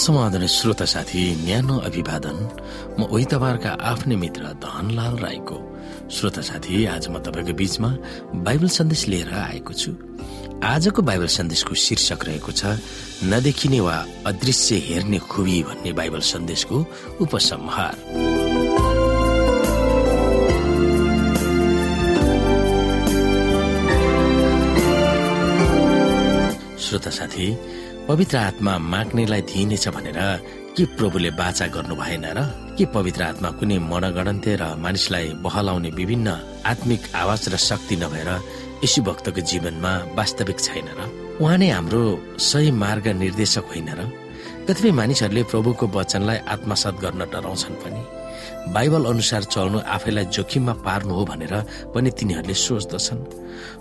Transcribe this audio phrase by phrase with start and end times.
[0.00, 2.36] समाधान श्रोता साथी न्यानो अभिवादन।
[2.98, 5.58] म उही तपाईँहरूका आफ्नै मित्र धनलाल राईको।
[6.08, 7.90] श्रोता साथी आज म तपाईँको बीचमा
[8.40, 9.92] बाइबल सन्देश लिएर आएको छु।
[10.64, 12.80] आजको बाइबल सन्देशको शीर्षक रहेको छ
[13.28, 16.76] नदेखिने वा अदृश्य हेर्ने खुबी भन्ने बाइबल सन्देशको
[17.20, 17.94] उपसंहार।
[26.80, 27.46] श्रोता साथी
[28.08, 30.18] पवित्र आत्मा माग्नेलाई दिइनेछ भनेर
[30.76, 32.40] के प्रभुले बाचा गर्नु भएन र
[32.78, 36.28] के पवित्र आत्मा कुनै मनगणन्ते र मानिसलाई बहलाउने विभिन्न
[36.66, 38.30] आत्मिक आवाज र शक्ति नभएर
[38.84, 41.00] यशु भक्तको जीवनमा वास्तविक छैन र।
[41.40, 42.02] उहाँ नै हाम्रो
[42.38, 44.00] सही मार्ग निर्देशक होइन र।
[44.66, 48.02] कतिपय मानिसहरूले प्रभुको वचनलाई आत्मसात गर्न डराउँछन् पनि।
[48.72, 51.54] बाइबल अनुसार चल्नु आफैलाई जोखिममा पार्नु हो भनेर
[51.94, 53.20] पनि तिनीहरूले सोच्दछन्।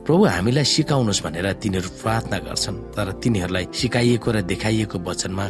[0.05, 5.45] प्रभु हामीलाई सिकाउनुहोस् भनेर तिनीहरू प्रार्थना गर्छन् तर तिनीहरूलाई सिकाइएको र देखाइएको वचनमा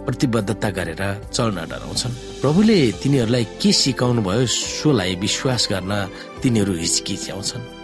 [0.00, 5.92] प्रतिबद्धता गरेर चल्न डराउँछन्। प्रभुले तिनीहरूलाई के सिकाउनु भयो सोलाई विश्वास गर्न
[6.42, 7.79] तिनीहरू हिचकिच्याउँछन्।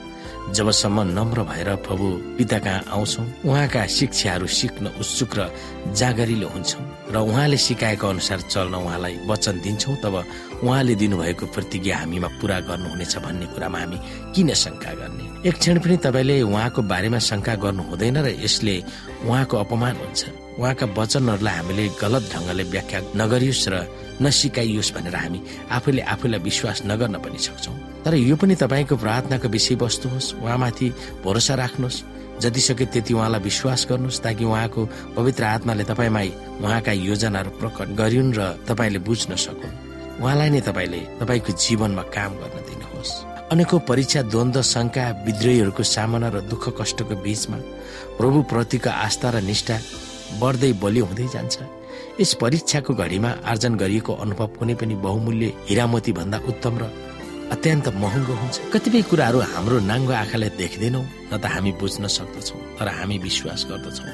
[0.46, 2.06] जबसम्म नम्र भएर प्रभु
[2.38, 5.50] पिता कहाँ आउँछौ उहाँका शिक्षाहरू सिक्न उत्सुक र
[5.92, 10.14] जागरिलो हुन्छौँ र उहाँले सिकाएको अनुसार चल्न उहाँलाई वचन दिन्छौँ तब
[10.62, 13.98] उहाँले दिनुभएको प्रतिज्ञा हामीमा पूरा गर्नुहुनेछ भन्ने कुरामा हामी
[14.34, 15.35] किन शङ्का गर्ने?
[15.46, 18.74] एक क्षण पनि तपाईँले उहाँको बारेमा शङ्का गर्नु हुँदैन र यसले
[19.30, 20.22] उहाँको अपमान हुन्छ।
[20.58, 23.74] उहाँका वचनहरूलाई हामीले गलत ढङ्गले व्याख्या नगरियोस् र
[24.26, 30.08] नसिकाइयोस् भनेर हामी आफूले आफूलाई विश्वास नगर्न पनि सक्छौँ। तर यो पनि तपाईँको प्रार्थनाको विषयवस्तु
[30.08, 30.86] होस्। उहाँमाथि
[31.22, 32.02] भरोसा राख्नुहोस्।
[32.42, 34.82] जति सक्यो त्यति उहाँलाई विश्वास गर्नुहोस् ताकि उहाँको
[35.14, 36.22] पवित्र आत्माले तपाईँमा
[36.58, 39.85] उहाँका योजनाहरू प्रकट गरिन् र तपाईँले बुझ्न सकुन्।
[40.20, 43.12] उहाँलाई नै तपाईँले तपाईँको जीवनमा काम गर्न दिनुहोस्।
[43.52, 47.58] अनेकौं परीक्षा द्वन्द शङ्का विद्रोहीहरूको सामना र दुःख कष्टको बीचमा
[48.18, 49.76] प्रभु प्रतिको आस्था र निष्ठा
[50.40, 51.56] बढ्दै बलियो हुँदै जान्छ।
[52.20, 56.84] यस परीक्षाको घडीमा आर्जन गरिएको अनुभव कुनै पनि बहुमूल्य हिरामती भन्दा उत्तम र
[57.54, 62.88] अत्यन्त महँगो हुन्छ। कतिपय कुराहरू हाम्रो नाङ्गो आँखाले देख्दैनौ न त हामी बुझ्न सक्दछौ तर
[62.88, 64.04] हामी विश्वास गर्दछौ।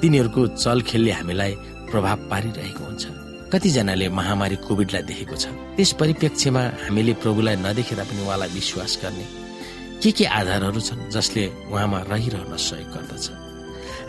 [0.00, 1.52] तिनीहरूको चलखेलले हामीलाई
[1.90, 3.04] प्रभाव पारिरहेको हुन्छ।
[3.52, 5.44] कतिजनाले महामारी कोभिडलाई देखेको छ।
[5.76, 9.26] त्यस परिप्रेक्ष्यमा हामीले प्रभुलाई नदेखेर पनि उहाँलाई विश्वास गर्ने
[10.02, 13.26] के के आधारहरू छन् जसले उहाँमा रहिरहन सहयोग गर्दछ।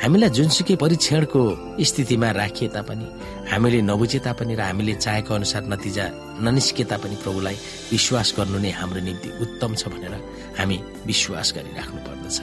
[0.01, 1.41] हामीलाई जुनसुकै परीक्षणको
[1.89, 3.07] स्थितिमा राखिए तापनि
[3.51, 6.05] हामीले नबुझे तापनि र हामीले चाहेको अनुसार नतिजा
[6.45, 7.57] ननिस्के तापनि प्रभुलाई
[7.91, 10.13] विश्वास गर्नु नै हाम्रो निम्ति उत्तम छ भनेर
[10.57, 12.37] हामी विश्वास गरिराख्नु पर्दछ।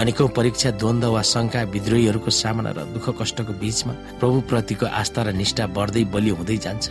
[0.00, 5.64] अनेकौं परीक्षा द्वन्द वा शङ्का विद्रोहीहरूको सामना र दुःख कष्टको बीचमा प्रभुप्रतिको आस्था र निष्ठा
[5.76, 6.86] बढ्दै बलियो हुँदै जान्छ।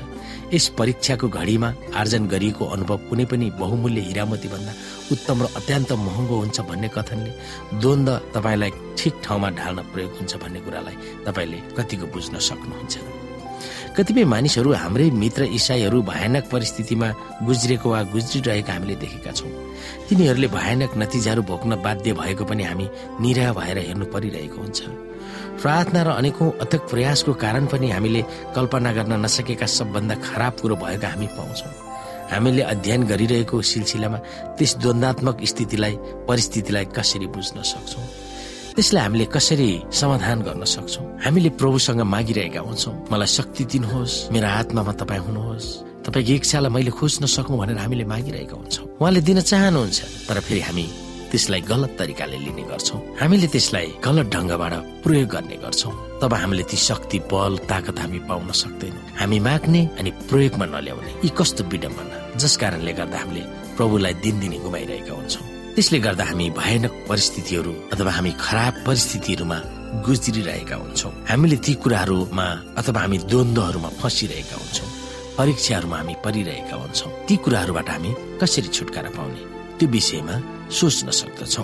[0.53, 1.69] यस परीक्षाको घडीमा
[1.99, 4.73] आर्जन गरिएको अनुभव कुनै पनि बहुमूल्य हिरामती भन्दा
[5.13, 7.31] उत्तम र अत्यन्त महँगो हुन्छ भन्ने कथनले
[7.81, 10.95] द्वन्द तपाईँलाई ठिक ठाउँमा ढाल्न प्रयोग हुन्छ भन्ने कुरालाई
[11.25, 13.28] तपाईँले कतिको बुझ्न सक्नुहुन्छ।
[13.99, 17.07] कतिपय मानिसहरू हाम्रै मित्र इसाईहरू भयानक परिस्थितिमा
[17.43, 19.51] गुज्रेको वा गुज्रिरहेका हामीले देखेका छौँ।
[20.07, 22.87] तिनीहरूले भयानक नतिजाहरू भोग्न बाध्य भएको पनि हामी
[23.19, 24.79] निरा भएर हेर्नु परिरहेको हुन्छ।
[25.59, 28.21] प्रार्थना र अनेकौं अथक प्रयासको कारण पनि हामीले
[28.55, 31.73] कल्पना गर्न नसकेका सबभन्दा खराब कुरो भएको हामी पाउँछौँ।
[32.31, 34.17] हामीले अध्ययन गरिरहेको सिलसिलामा
[34.55, 35.93] त्यस द्वन्दात्मक स्थितिलाई
[36.23, 38.07] परिस्थितिलाई कसरी बुझ्न सक्छौँ?
[38.79, 41.19] त्यसलाई हामीले कसरी समाधान गर्न सक्छौँ?
[41.19, 45.67] हामीले प्रभुसँग मागिरहेका हुन्छौँ। मलाई शक्ति दिनुहोस् मेरो आत्मामा तपाईँ हुनुहोस्।
[46.07, 49.99] तपाईँको इच्छालाई मैले खोज्न सकौँ भनेर हामीले मागिरहेका हुन्छौँ। उहाँले दिन चाहनुहुन्छ
[50.31, 50.85] तर फेरि हामी
[51.27, 54.73] त्यसलाई गलत तरिकाले लिने गर्छौँ। हामीले त्यसलाई गलत ढङ्गबाट
[55.03, 60.09] प्रयोग गर्ने गर्छौँ। तब हामीले ती शक्ति बल ताकत हामी पाउन सक्दैनौँ। हामी माग्ने अनि
[60.31, 63.43] प्रयोगमा नल्याउने यी कस्तो विडम्बना जस कारणले गर्दा हामीले
[63.75, 69.57] प्रभुलाई दिनदिनै गुमाइरहेका हुन्छौँ। त्यसले गर्दा हामी भयानक परिस्थितिहरू अथवा हामी खराब परिस्थितिहरूमा
[70.03, 72.47] गुज्रिरहेका हुन्छौँ। हामीले ती कुराहरूमा
[72.79, 74.89] अथवा हामी द्वन्द्वहरूमा फँसिरहेका हुन्छौँ।
[75.39, 78.11] परीक्षाहरूमा हामी परिरहेका हुन्छौँ। ती कुराहरूबाट हामी
[78.43, 79.41] कसरी छुटकारा पाउने?
[79.79, 80.35] त्यो विषयमा
[80.67, 81.63] सोच्न सक्दछौ।